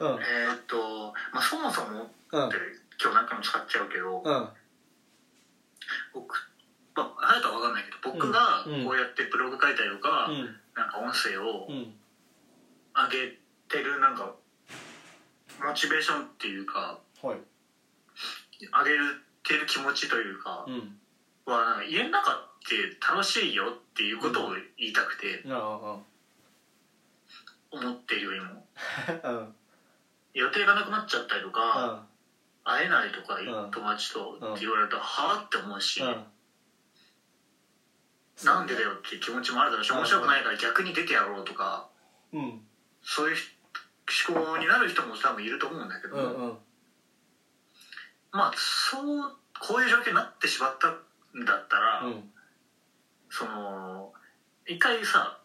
[0.00, 0.22] うん。
[0.22, 2.50] えーっと、まあ、そもそもってうん。
[3.00, 4.48] 今日何回も使っちゃうけど、うん。
[6.14, 6.34] 僕
[6.94, 8.84] まあ誰かわかんないけど僕がうん。
[8.84, 10.56] こうやってブログ書いたりとか、うん。
[10.74, 11.94] なんか音声をうん。
[12.94, 13.38] 上げ
[13.68, 14.34] てるなんか
[15.64, 17.38] モチベーションっていうかはい。
[18.60, 18.98] 上げ
[19.44, 20.98] てる気持ちというかうん。
[21.46, 22.34] は家の中っ
[22.68, 25.96] て楽しいよっていうことを言いたくてなあ
[27.70, 28.66] 思ってるよりも
[30.38, 32.06] 予定がなくなっちゃったりとか、
[32.64, 32.70] うん。
[32.70, 33.70] 会えないとかうん。
[33.70, 35.02] 友達とうんって言われるとは
[35.40, 36.24] あって思うし、うん。
[38.44, 41.88] なんでだよっていう気持ちもあるだろうしうん面白くないから逆に出てやろうとか
[42.32, 42.60] うん。
[43.02, 43.36] そういう
[44.30, 46.58] 思考になる人も多分いると思うんだけど、うんうん。
[48.32, 52.30] まあそうこういう状況になってしまったんだったら、うん。
[53.30, 54.12] その
[54.66, 55.40] 一回さ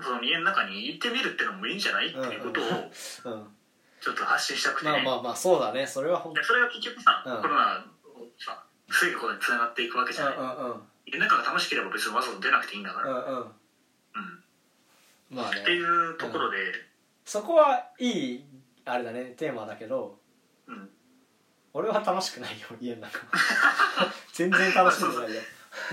[0.00, 2.08] その家の中に行ってみるってのもいいんじゃない？
[2.08, 2.64] っていうことを
[3.34, 3.46] うん
[4.02, 4.86] ちょっと発信したくて。
[4.86, 5.86] ね、まあまあまあそうだね。
[5.86, 7.40] それは本当でそれが結局さ、うん。
[7.40, 13.38] コロナをさ防ぐことにつながっていくわけじゃない、うんうん家の中が楽しければ別にわざわざ出なくていいんだから、うんうん。
[13.38, 13.46] うん。
[15.30, 15.60] まあね。
[15.60, 16.56] っていうところで、
[17.24, 18.44] そこはいい
[18.84, 20.16] あれだねテーマだけど
[20.68, 20.88] うん。
[21.74, 23.18] 俺は楽しくないよ家の中。
[24.32, 25.40] 全然楽しんでないよ。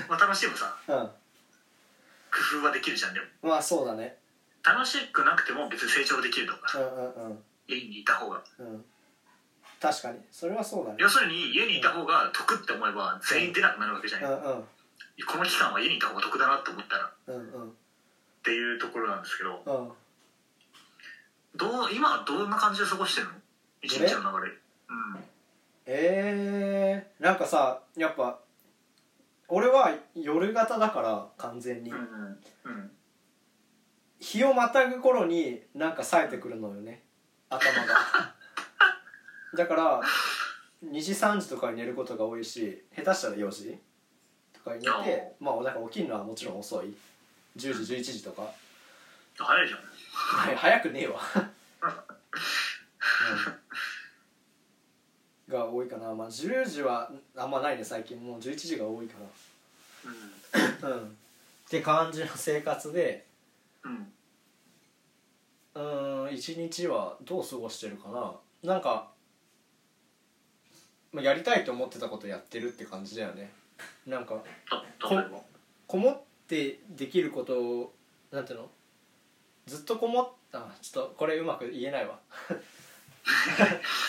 [0.07, 3.25] まあ、楽しいもさ う工夫はできるじゃんでも。
[3.25, 4.19] んまあそうだね。
[4.63, 6.69] 楽しくなくても別に成長できるとか。
[6.69, 8.43] さうんうんうん家にいた方が。
[8.57, 8.83] うん。
[9.79, 10.19] 確かに。
[10.31, 10.97] それはそうだね。
[10.99, 14.63] 要するに家にいた方が得って思えば全員出なくなるわけじゃない、うんうん。
[15.27, 17.05] この期間は家にいた方が得だなって思ったら。
[17.05, 17.73] っうんうん。
[18.43, 19.61] ていうところなんですけど。
[19.65, 19.91] うん。
[21.55, 23.33] どう今はどんな感じで過ごしてるの？
[23.81, 24.51] 一日の流れ。
[24.51, 25.23] うん。
[25.85, 28.39] えー、なんかさやっぱ
[29.47, 31.91] 俺は夜型だから完全に。
[31.91, 32.05] うんうん。
[32.65, 32.91] うん。
[34.19, 37.03] 日をまたぐ頃になんか冴えてくるのよね
[37.49, 38.33] 頭が。
[39.55, 40.01] だから
[40.85, 43.77] 2時3時とかに寝ることが多いし下手したら4時
[44.53, 46.93] とかに寝てまあだから起きるのはもちろん遅い。
[47.57, 48.43] 10時11時とか。
[49.37, 49.79] 早いじゃん。
[49.81, 51.19] はい早くねえわ、
[55.47, 55.53] うん。
[55.53, 56.13] が多いかな。
[56.13, 58.23] まあ10時はあんまないね最近。
[58.23, 59.15] もう11時が多いか
[60.05, 60.89] うん。
[60.89, 61.07] らうん。
[61.07, 61.11] っ
[61.69, 63.25] て感じの生活で
[63.83, 64.13] うん
[65.75, 68.33] うーん一日はどう過ごしてるかな。
[68.63, 69.09] なんか、
[71.11, 73.51] まあ、やりたいと思ってたことやってるって感じだよね。
[74.05, 74.35] なんか
[74.99, 75.39] た例えば
[75.87, 77.93] こもってできることを
[78.31, 78.69] なんていうの？
[79.65, 82.19] ずっとこもったちょっとこれうまく言えないわ。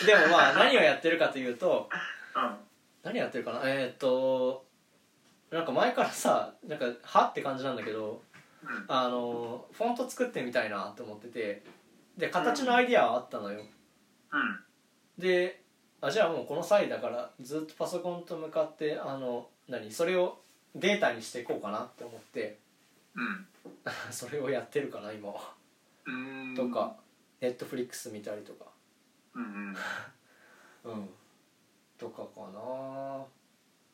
[0.05, 1.89] でもまあ何をやってるかというと
[2.35, 2.55] うん。
[3.03, 3.61] 何やってるかな？
[3.63, 4.65] えーっと
[5.49, 7.25] なんか前からさなんかは？
[7.25, 8.30] って感じなんだけどうん
[8.87, 11.63] あのフォント作ってみたいなって思ってて。
[12.17, 13.61] で形のアイディアはあったのよ。
[14.31, 14.59] うん。
[15.17, 15.61] で
[16.01, 20.39] あじゃあもうこの際だからずっとパソコンと向かってあの何それを
[20.75, 22.57] データにしていこうかなって思って。
[23.15, 23.47] うん。
[24.11, 25.53] それをやってるかな今は。
[26.05, 26.55] うん。
[26.55, 26.95] とか
[27.39, 28.65] ネットフリックス見たりとか。
[29.35, 29.75] うんうん。
[30.91, 31.09] うん。
[31.97, 33.25] とかかな。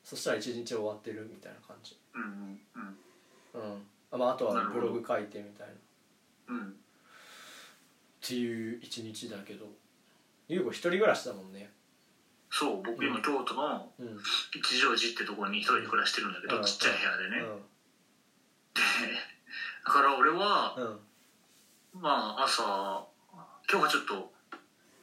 [0.02, 1.98] そしたら一日終わってるみたいな感じ。
[2.14, 2.22] うん
[2.74, 2.98] うん
[3.54, 3.62] うん。
[3.62, 3.78] あ,、
[4.10, 5.72] まあ、あとはブログ書いてみたいな。
[5.72, 5.76] っ
[6.48, 6.74] うん。
[8.20, 9.66] ていう一日だけど。
[10.48, 11.70] 優子一人暮らしだもんね。
[12.50, 13.92] そう僕今京都の
[14.54, 16.64] 一乗寺ってところに一人で暮らしてるんだけど、うん。
[16.64, 17.36] ちっちゃい部屋でね、
[18.74, 18.80] で
[19.84, 20.74] だから俺は
[21.94, 22.00] うん。
[22.00, 23.06] まあ朝
[23.70, 24.32] 今日はちょっと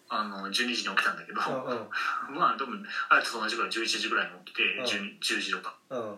[0.10, 1.90] あの12時に起きたんだけど、うんうん。
[2.36, 2.72] まあでも
[3.10, 4.84] あやつと同じぐらい11時ぐらいに起きて、うん。
[4.84, 5.78] 12 10時とか。
[5.92, 6.18] うん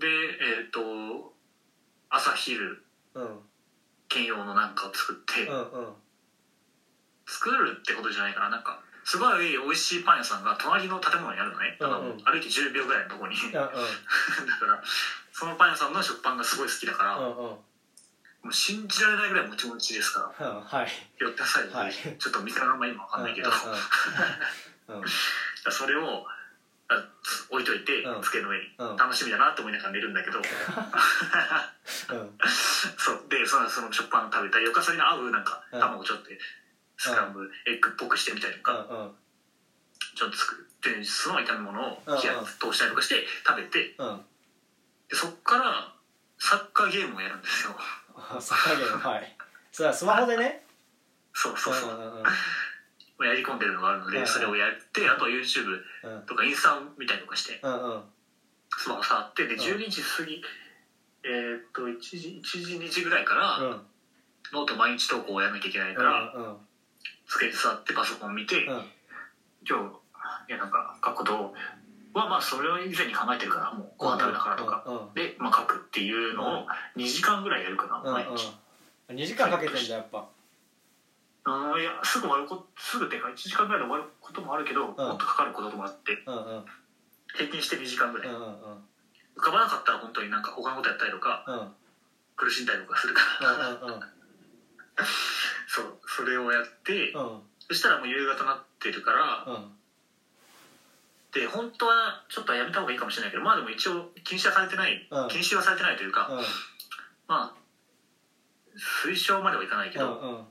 [0.00, 1.34] でえっ、と
[2.08, 2.82] 朝昼
[3.14, 3.38] うん。
[4.08, 5.94] 兼用のなんかを作って、うんうん。
[7.26, 8.48] 作るってことじゃないかな。
[8.50, 11.76] なんかすごい美味しいパン屋さんが隣の建物にあるのね。
[11.78, 12.18] だからもううん。
[12.18, 13.36] うん歩いて10秒ぐらいのとこに。
[13.52, 13.68] だうん。
[13.70, 14.82] から
[15.32, 17.34] そのパン屋さんの食パンがすごい好きだから、うんうん。
[17.36, 17.60] も
[18.48, 20.88] う信じられないぐらいもちもちですからうんはい。
[21.18, 21.92] 寄ってさい、はい。
[21.92, 23.50] ちょっと店の名前今わかんないけど、
[24.88, 25.04] うんうん
[25.70, 26.39] それをあ
[27.50, 28.22] 置いといて、うん。
[28.22, 28.96] 机の上に、うん。
[28.96, 30.38] 楽しみだなと思いながら寝るんだけど。
[30.38, 30.44] うん。
[32.98, 33.24] そう。
[33.28, 35.80] でそのその食パン食べたりよかそれに合うなんかうん。
[35.80, 36.30] 卵ちょっと
[36.96, 39.16] スクランブルエッグっぽくしてみたりとか、うん
[40.16, 42.20] ちょっと作ってその炒め物をうんうん。
[42.20, 44.24] 火や通したりとかして食べてうん。
[45.08, 45.92] でそっから
[46.38, 47.76] サッカーゲームをやるんですよ。
[48.16, 49.36] あサッカーゲームはい。
[49.72, 50.66] それはスマホでね。
[51.32, 52.24] そうそうそう、うんうんうん
[53.24, 54.20] やり込んでるのがあるのうんうん。
[54.20, 56.26] でそれをやってあと YouTube うん。
[56.26, 58.02] とかインスタを見たりとかしてうんうん。
[58.76, 59.60] スマホ触ってでうん。
[59.60, 60.42] 12時過ぎ
[61.24, 63.80] えーっと1時1時2時ぐらいから、うん。
[64.52, 66.56] ノート毎日投稿をやらなきゃいけないから、うん
[67.32, 68.84] 机に座ってパソコン見て、うん。
[69.64, 70.00] 今日
[70.48, 71.54] いやなんか書くこと
[72.12, 78.52] はまあそれを以前に考えてるからもうご飯食べたからとか、うんうんで、まあ、書くっていうのを2時間ぐらいやるかな、うん毎日、
[79.10, 80.26] うん、2時間かけてんだやっぱ
[81.44, 86.18] あーいやすぐ終わるこすぐっていうか1時間ぐらいで終わることもあるけど、もっとかかることもあって
[87.34, 91.72] 平均して2時間ぐらい、浮かばなかったら本当になんか他のことやったりとか
[92.36, 93.78] 苦しんだりとかするから、
[95.68, 97.42] そうそれをやって、うん。
[97.68, 99.76] そしたらもう夕方になってるから、うん。
[101.32, 105.28] で本当はちょっとやめた方がいいかもしれないけどまあでも一応禁止はされてない、うん。
[105.28, 106.38] 禁止はされてないというか、うん。
[107.28, 107.54] まあ
[109.04, 110.46] 推奨まではいかないけど、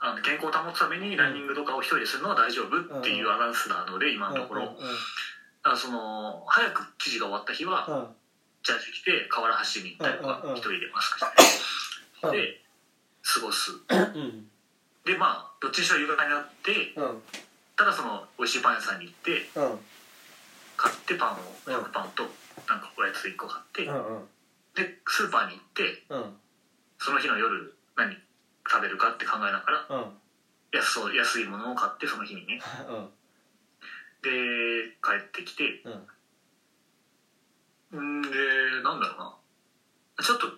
[0.00, 8.14] あの健康を保つためにランニングとかを一人でするのは大丈夫っていうアナウンスなので今のところ、うんだからその早く記事が終わった日は、
[8.62, 11.26] ジャージ着て河原走りに行ったりとか、一人でマスクし
[12.22, 12.32] て、うん。
[12.32, 12.60] で
[13.22, 13.72] 過ごす。
[13.72, 14.46] うん。
[15.04, 17.22] でまあどっちにしろ夕方になってうん。
[17.76, 19.78] ただその美味しいパン屋さんに行ってうん。
[20.76, 21.36] 買ってパンを
[21.66, 22.22] うん100パンと
[22.70, 23.82] なんかおやつ1個買って、
[24.80, 26.36] でスーパーに行ってうん。
[26.98, 28.16] その日の夜何
[28.70, 30.12] 食べるかって考えながらうん。
[30.72, 32.60] 安そう安いものを買ってその日にね。
[34.22, 34.30] で
[35.02, 35.82] 帰ってきて
[37.92, 38.20] うん。
[38.20, 38.28] んで
[38.82, 39.34] なんだろうな。
[40.22, 40.52] ちょっと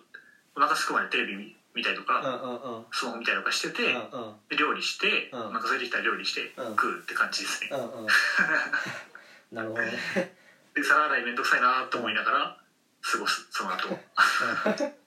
[0.55, 2.85] お腹すくまでテレビ見見たりとうんか、うんうん。
[2.91, 4.35] スマホ見たりとかしてて、うんうん。
[4.49, 5.39] で料理して、うん。
[5.47, 6.75] お腹空いてきたら料理して、うん。
[6.75, 8.07] 食うって感じですね、うんうん。
[9.55, 10.37] なるほどね。
[10.73, 12.57] で皿洗いめんどくさいなと思いながら
[13.01, 13.87] 過ごすその後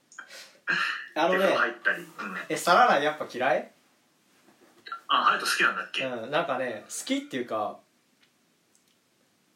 [1.14, 2.08] あのね入ったり、うん、
[2.49, 3.70] え皿洗いやっぱ嫌い？
[5.08, 7.78] あハヤト好きなんだっけ、うんなんかね好きっていうか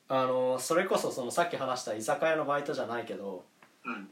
[0.09, 3.45] あのそれこそそのさっき話した居酒屋のバイトじゃないけど
[3.85, 4.09] うん。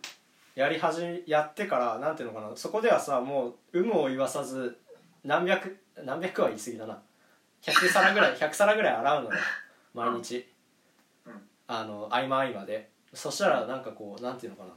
[0.54, 4.78] やり始めやってからなんていうのかなそこではさもう有無を言わさず
[5.22, 7.02] 何百何百は言い過ぎだな。
[7.62, 9.38] 100皿ぐらい 100皿ぐらい洗うのよ
[9.92, 10.48] 毎日、
[11.26, 11.48] うん。
[11.66, 12.90] あの合間合間で。
[13.12, 14.70] そしたらなんかこうなんていうのかな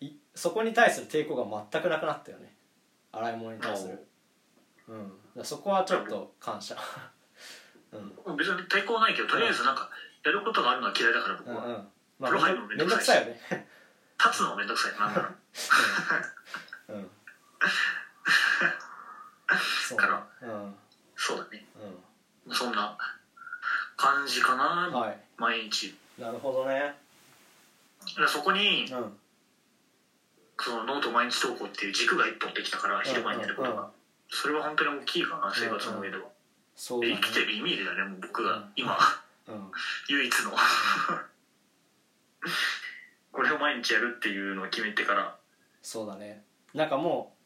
[0.00, 2.54] いそこに対する抵抗が全くなくなったよね。
[3.12, 4.06] 洗い物に対する。
[4.88, 5.40] う。
[5.40, 5.44] ん。
[5.44, 6.76] そこはちょっと感謝。
[8.26, 8.36] うん。
[8.36, 9.90] 別に抵抗はないけどとりあえずなんか
[10.24, 11.88] やることがあるのは嫌いだから僕は、うんうん。
[12.18, 13.40] まあ風呂入るのめんどくさいよね。
[14.18, 14.98] 立つのもめんどくさい。
[14.98, 15.36] なんだろう。
[16.94, 16.98] うん。
[16.98, 17.10] うん。
[19.88, 20.74] そうかだうん。
[21.16, 21.66] そうだね。
[22.46, 22.96] うそんな
[23.96, 25.20] 感じかな、んはい。
[25.36, 25.98] 毎日。
[26.18, 26.96] なるほどね。
[28.16, 29.18] でそこにうん
[30.60, 33.90] そのノート毎日投稿っていう軸が一本できたから昼間にやることが、うんうん
[34.30, 36.24] それは本当に大きいかな生活の上では、
[36.76, 38.72] そう生きてる意味でだねもう僕がうん。
[38.76, 38.96] 今、
[39.48, 39.70] うん。
[40.08, 40.52] 唯一の。
[43.32, 45.36] これを毎日やるっていうのを決めてから。
[45.82, 46.44] そうだね。
[46.74, 47.38] なんかもう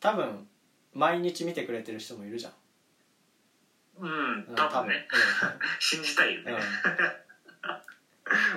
[0.00, 0.46] 多分
[0.92, 2.52] 毎日見てくれてる人もいるじゃん。
[4.00, 5.08] うんうん多分ね。
[5.80, 6.52] 信じたいよね、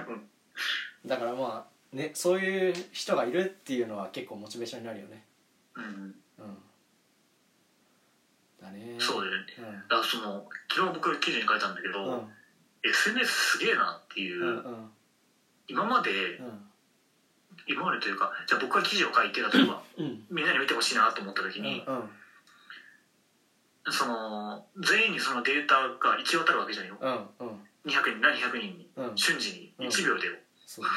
[0.08, 0.14] うん。
[0.14, 0.30] うん。
[1.06, 5.24] だからまあねそういう人がいるっていうのは結構モチベーションになるよね。
[5.76, 5.84] うん。
[5.84, 6.58] うん。
[8.62, 8.96] だね。
[9.00, 9.46] そうだよね。
[9.58, 9.66] うん。
[9.66, 12.28] だからその昨日僕記事に書いたんだけど、うん。
[12.84, 14.92] SNS すげえなっていう、うんうん。
[15.68, 16.62] 今までうん。
[17.68, 20.24] 今までというかじゃあ僕が記事を書いて例えばうん。
[20.30, 22.10] みんなに見てほしいなと思った時に、うん
[23.88, 26.98] その全員にそのデータが行き渡るわけじゃないよ。
[27.00, 27.56] うんうん。
[27.86, 29.15] 200人何100人にうん。
[29.15, 29.74] 瞬時に。
[29.77, 29.88] うん。
[29.89, 30.24] 1秒で
[30.65, 30.92] そうね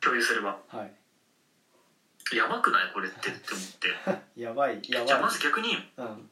[0.00, 2.36] 共有すれば、はい。
[2.36, 2.92] やばくない？
[2.92, 3.88] これってって思って。
[4.40, 5.06] やばいやばい。
[5.06, 6.30] じゃあまず逆にうん。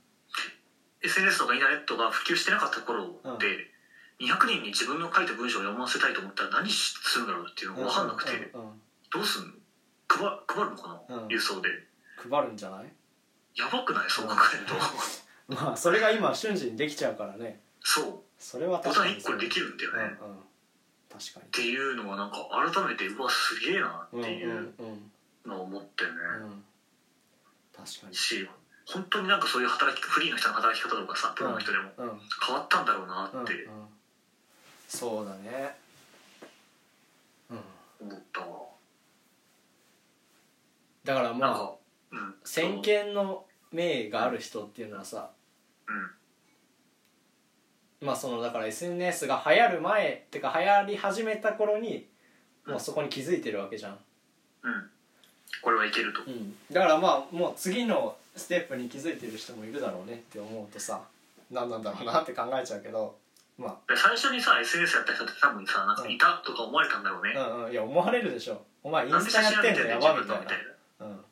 [1.03, 3.71] SNS とかインターネットが普及してなかった頃って、
[4.19, 9.53] 200人に自分の書いた文章を読ませたいと思ったら何するんだろうっていうのが分かんなくて、うんうんどうすんの？
[10.09, 11.27] 配配るのかな、うん。
[11.29, 11.69] 郵送で。
[12.31, 12.93] 配るんじゃない？
[13.55, 14.11] やばくない？
[14.11, 14.75] そう考えると、
[15.55, 17.63] まあそれが今瞬時にできちゃうからね。
[17.81, 18.43] そう。
[18.43, 20.39] それはボタン確かに1個でできるんだよね、うんうん。
[20.41, 20.43] っ
[21.19, 24.75] 確かていうのはなんか改めてうわすげえなってにうんいううん
[25.45, 25.51] うん。
[25.51, 26.11] のを思ってね、
[26.43, 26.65] うん。
[27.75, 28.15] 確かに。
[28.15, 28.49] し
[28.85, 33.87] 本当になんかそういう働きフリーの人の働き方とかさプロの人でもうん変わったんだろうなうんってうん
[34.89, 35.75] そうだね。
[37.51, 38.09] うん。
[38.09, 38.47] 思ったわ、
[41.05, 41.71] だからまあ
[42.13, 42.35] うん。
[42.45, 45.31] 先見の明がある人っていうのはさ
[45.89, 46.11] うん
[48.01, 52.07] まあそのだから SNS が流行る前ってか流行り始めた頃に
[52.67, 53.99] もうそこに気づいてるわけじゃん、
[54.63, 54.91] うん。
[55.63, 56.21] これはいけると。
[56.73, 61.01] だからまあもう次のステップに気づいてる人もいるだろうねって思うとさ
[61.51, 63.17] 何なんだろうなって考えちゃうけど
[63.57, 67.73] まで最初にさ SNS やった人って多分さなんかいたとか思われたんだろうね、あうんうん。
[67.73, 68.61] いや思われるでしょ。
[68.83, 70.39] お前インスタやってんのやばみたい
[71.01, 71.07] な。
[71.07, 71.25] うん。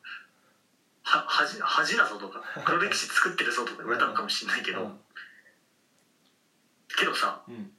[1.03, 4.91] は恥恥だぞとか黒歴史作ってるぞとか言われたのかもしれないけど、
[6.95, 7.55] けどさうん。
[7.55, 7.71] うん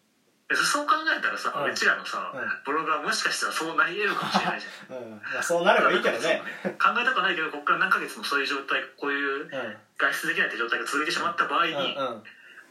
[0.54, 2.46] そう考えたらさ、ううんちらのさ、うん。
[2.64, 5.02] ブログはもしかしたらそうなり得るかもしれないじゃん。
[5.02, 5.10] うん。
[5.18, 6.40] まあそうなればいいけどね。
[6.78, 9.52] 考えたくないけどここから何ヶ月もそういう状態こういううん。
[9.52, 12.22] うん外出できないって状態が続いてしまった場合に、うん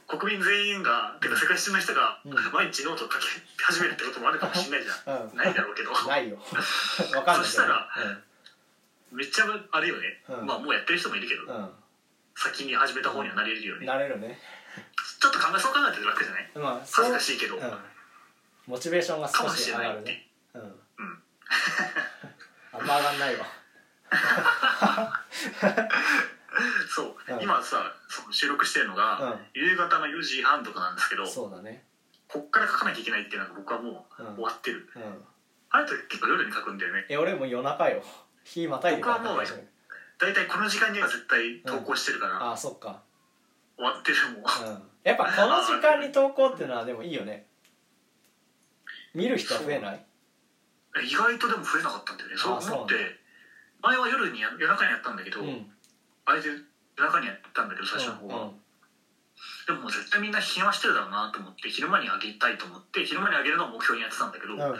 [0.08, 2.34] 国民全員がてか世界中の人がうん。
[2.54, 3.26] 毎日ノートを書き
[3.60, 5.36] 始めるってこともあるかもしれないじゃん、うん。
[5.36, 5.92] ないだろうけど。
[6.08, 6.38] ないよ。
[7.14, 7.90] わかんないそしたら
[9.12, 10.46] めっちゃあれよね、うん。
[10.46, 11.70] まあもうやってる人もいるけど、うん。
[12.36, 14.40] 先に始めた方にはなれるようんね、なれるね
[15.26, 16.52] ちょっと考えそう考えてる楽じゃない？
[16.54, 17.64] まあ恥ずかしいけど、うん。
[18.68, 20.28] モチベーションがかも少し上がるね。
[20.54, 20.62] うん。
[20.62, 20.70] うん。
[22.74, 23.46] あんま上がんないわ。
[26.88, 27.42] そう、うん。
[27.42, 29.40] 今さその収録してるのが、うん。
[29.54, 31.84] 夕方の4時半とかなんですけどそうだね。
[32.28, 34.36] こっから書かなきゃいけないっていうのが僕はもううん。
[34.36, 35.26] 終わってる、うん。
[35.72, 37.06] あれと結構夜に書くんだよね。
[37.10, 38.04] え俺も夜中よ。
[38.44, 39.44] 日またいで僕はもう
[40.18, 43.02] 大体この時間には絶対投稿してるから、ああそっか
[43.78, 44.84] 終わってるもううん。
[45.04, 47.46] やっぱこの時間に投稿っていうのはでもいいよね。
[49.14, 50.06] 見る人は増えない？
[51.04, 52.38] 意外とでも増えなかったんだよね。
[52.38, 52.96] そう思って。
[53.82, 55.72] 前は夜にや夜中にやったんだけど、うん。
[56.26, 58.52] あれで夜中にやったんだけど最初の方は、
[59.68, 64.62] でももう絶対みんな暇してるだろうなと思って昼間にあげたいと思って昼間にあげるのを目標にやってたんだけど、うん。
[64.62, 64.78] うん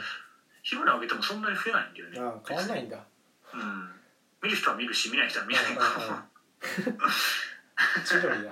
[0.66, 2.20] 昼間にあげてもそんなに増えないんだよね。
[2.20, 2.98] うん変わんないんだ。
[3.54, 3.90] うん。
[4.42, 6.98] 見る人は見るし見ない人は見ないうんうんうん。
[8.04, 8.52] 千鳥だ